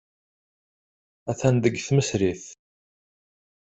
Attan 1.31 1.55
deg 1.63 1.75
tmesrit. 1.87 2.43